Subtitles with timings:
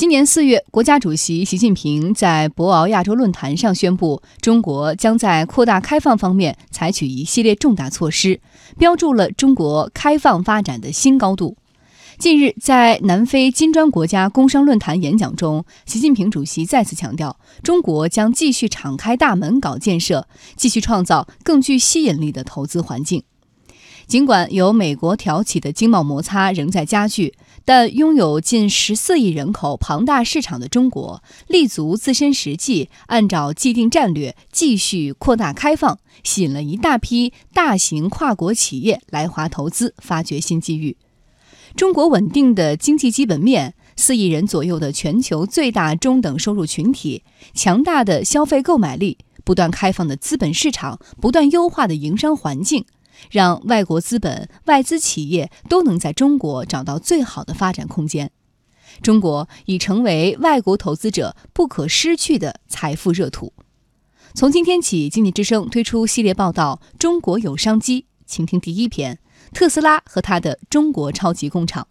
[0.00, 8.40] 今年四月，国家主席习近平在博鳌亚洲论坛上宣布，中国将在扩大开放方面采取一系列重大措施，
[8.78, 11.58] 标注了中国开放发展的新高度。
[12.16, 20.26] 近日，在南非金砖国家工商论坛演讲中，习近平主席再次强调，中国将继续敞开大门搞建设，
[20.56, 23.22] 继续创造更具吸引力的投资环境。
[24.10, 27.32] 尽管由美国挑起的经贸摩擦仍在加剧，
[27.64, 40.96] 但拥有近十四亿人口庞大市场的中国，立足自身实际，按照既定战略继续扩大开放，吸引了一大批大型跨国企业来华投资，发掘新机遇。
[41.76, 47.22] 中国稳定的经济基本面、四亿人左右的全球最大中等收入群体、
[47.54, 52.84] 强大的消费购买力、不断开放的资本市场、不断优化的营商环境。
[53.30, 58.30] 让外国资本、外资企业都能在中国找到最好的发展空间。
[59.02, 63.52] 中国已成为外国投资者不可失去的财富热土。
[64.34, 69.18] 从今天起，经济之声推出系列报道《中国有商机》，请听第一篇：
[69.52, 71.88] 特斯拉和他的中国超级工厂。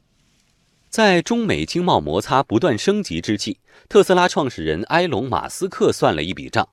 [0.90, 6.70] 在中美经贸摩擦不断升级之际，特斯拉创始人埃隆·马斯克算了一笔账。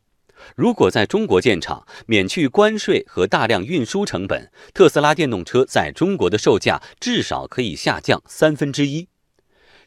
[0.54, 9.08] 如果在中国建厂，免去关税和大量运输成本，特斯拉电动车在中国的售价至少可以下降三分之一。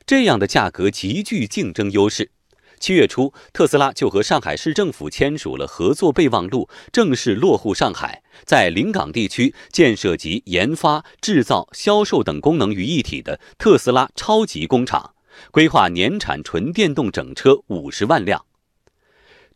[0.05, 2.31] 这样的价格极具竞争优势。
[2.79, 15.13] 七月初，特斯拉就和上海市政府签署了合作备忘录，正式落户上海，在临港地区建设集研发、制造、销售等功能于一体的特斯拉超级工厂，
[15.51, 18.45] 规划年产纯电动整车五十万辆。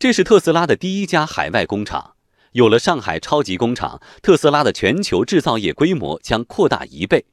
[0.03, 2.15] 这是特斯拉的第一家海外工厂。
[2.51, 7.23] 有了上海超级工厂，特斯拉的全球制造业规模将扩大一倍。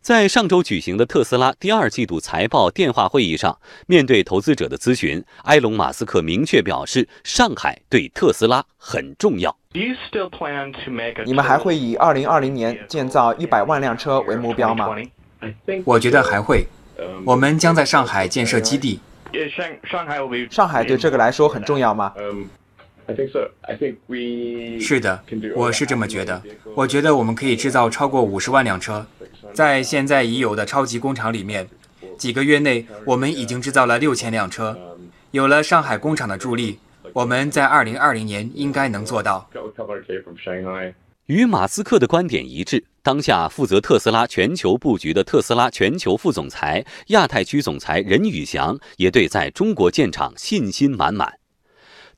[0.00, 9.56] 在上周举行的特斯拉第二季度财报电话会议上，面对投资者的咨询，埃隆·马斯克明确表示，上海对特斯拉很重要。
[11.24, 14.88] 你们还会以二零二零年建造一百万辆车为目标吗？
[15.84, 16.66] 我觉得还会。
[17.24, 18.98] 我们将在上海建设基地。
[20.50, 22.12] 上海对这个来说很重要吗？
[24.80, 25.22] 是的，
[25.54, 26.42] 我是这么觉得。
[26.74, 29.06] 我觉得我们可以制造超过五十万辆车，
[29.52, 31.68] 在现在已有的超级工厂里面，
[32.18, 34.76] 几个月内我们已经制造了六千辆车。
[35.30, 36.80] 有了上海工厂的助力，
[37.12, 39.48] 我们在二零二零年应该能做到。
[41.26, 42.84] 与马斯克的观点一致。
[43.02, 51.38] 当下负责特斯拉全球布局的特斯拉全球副总裁、亚太区总裁任宇翔也对在中国建厂信心满满。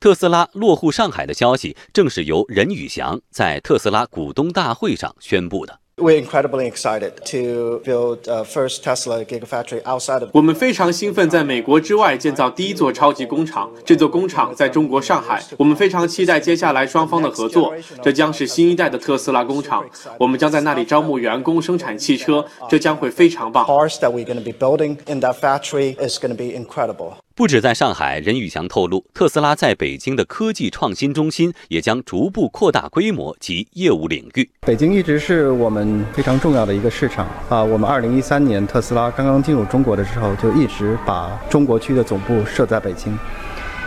[0.01, 5.81] 特斯拉落户上海的消息，正是由任宇翔在特斯拉股东大会上宣布的。
[5.99, 10.31] We're incredibly excited to build a first Tesla Gigafactory outside of.
[10.33, 13.69] 我们非常兴奋，在美国之外建造第一座超级工厂。
[13.85, 15.43] 这座工厂在中国上海。
[15.57, 17.75] 我们非常期待接下来双方的合作。
[18.01, 19.85] 这将是新一代的特斯拉工厂。
[20.19, 22.45] 我们将在那里招募员工，生产汽车。
[22.69, 23.67] 这将会非常棒。
[23.67, 27.15] Cars that we're going to be building in that factory is going to be incredible.
[27.39, 34.51] 不止在上海，任宇翔透露，特斯拉在北京的科技创新中心也将逐步扩大规模及业务领域。
[34.63, 37.63] 北京一直是我们非常重要的一个市场啊。
[37.63, 43.13] 我们二零一三年特斯拉刚刚进入中国的时候，就一直把中国区的总部设在北京。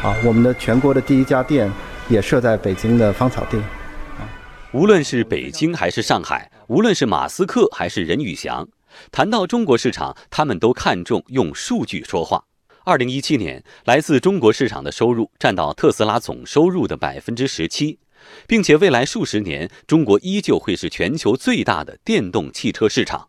[0.01, 1.69] 啊，我们的全国的第一家店
[2.07, 3.57] 也设在北京的芳草地。
[3.57, 4.23] 啊，
[4.71, 8.69] 无论是北京还是上海，无论是马斯克还是任宇翔，
[9.11, 12.45] 谈到中国市场，他们都看重用数据说话。
[12.83, 17.99] 二零一七年，来自中国市场的收入占到特斯拉总收入的百分之十七，
[18.47, 23.27] 并且未来数十年，中国依旧会是全球最大的电动汽车市场。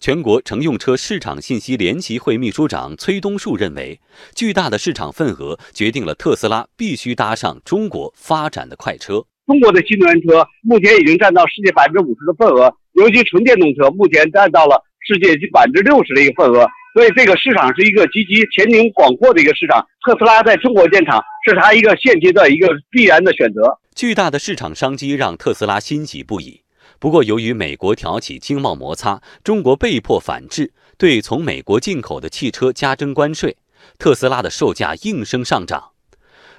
[0.00, 4.00] 全国乘用车市场信息联席会秘书长崔东树认为，
[4.34, 9.26] 巨大的市场份额决定了特斯拉必须搭上中国发展的快车。
[9.46, 16.66] 中国的新能源车目前已经占到世界百分之五十的份额，尤其纯电动车目前占到了世界百分之六十的一个份额。
[16.98, 19.86] 所以，这个市场是一个积极前景广阔的一个市场。
[20.04, 23.78] 特斯拉在中国建厂是它一个现阶段一个必然的选择。
[23.94, 26.62] 巨大的市场商机让特斯拉欣喜不已。
[26.98, 33.56] 不过，由于美国挑起经贸摩擦，中国被迫反制，对从美国进口的汽车加征关税，
[33.96, 35.90] 特斯拉的售价应声上涨。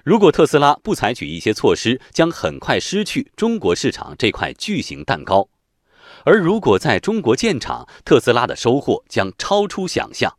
[0.05, 5.49] 如果特斯拉不采取一些措施，将很快失去中国市场这块巨型蛋糕。
[6.25, 10.33] 而如果在中国建厂，特斯拉的收获将超出想象。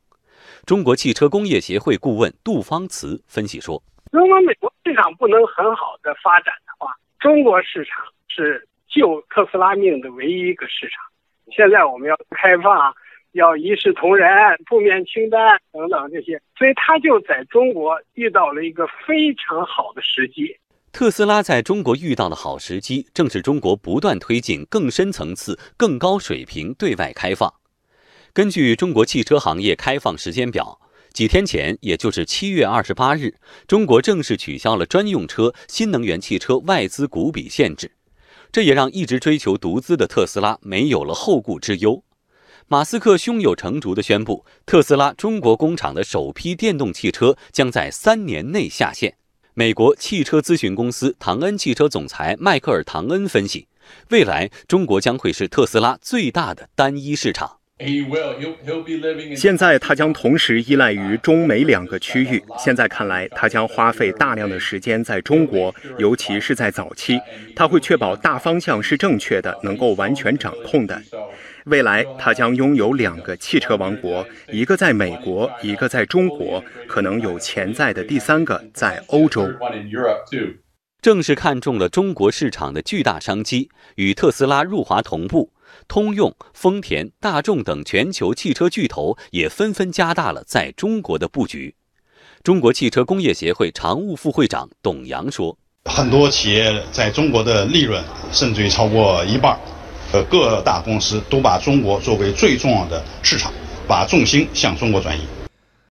[0.67, 3.83] 中国汽车工业协会顾问杜方慈分析说
[4.13, 11.03] ：“如果美国市场不能很好的发展的话，中国市场是救特斯拉命的唯一一个市场。
[11.51, 12.95] 现在我们要开放
[13.33, 14.29] 要一视同仁、
[14.69, 20.57] 负面清单等等这些，所以他就在中国遇到了一个非常好的时机。
[20.93, 27.53] 特斯拉在中国遇到的好时机，正是中国不断推进更深层次、更高水平对外开放。
[28.33, 30.81] 根据中国汽车行业开放时间表，
[31.13, 37.93] 几天前，也就是七月二十八日，中国正式取消了专用车新能源汽车外资股比限制，
[38.53, 42.05] 这也让一直追求独资的特斯拉没有了后顾之忧。
[42.67, 49.17] 马斯克胸有成竹地宣布，特斯拉中国工厂的首批电动汽车将在三年内下线。
[49.55, 53.69] 美国汽车咨询公司唐恩汽车总裁迈克尔·唐恩分析，
[54.09, 57.60] 未来中国将会是特斯拉最大的单一市场。
[59.37, 62.43] 现在他将同时依赖于中美两个区域。
[62.59, 67.19] 现在看来，他将花费大量的时间在中国，尤其是在早期，
[67.57, 71.01] 他会确保大方向是正确的，能够完全掌控的。
[71.65, 79.49] 未来，他将拥有两个汽车王国，一个在美国，一个在中国，可能有潜在的第三个在欧洲。
[81.01, 85.51] 正是看中了中国市场的巨大商机，与特斯拉入华同步。
[85.89, 91.75] 通用、丰田、大众等全球汽车巨头也纷纷加大了在中国的布局。
[92.43, 98.03] 中国汽车工业协会常务副会长董阳说：“很多企业在中国的利润
[98.33, 99.59] 甚至于超过一半，
[100.13, 103.53] 呃，各大公司都把中国作为最重要的市场，
[103.87, 105.21] 把重心向中国转移。”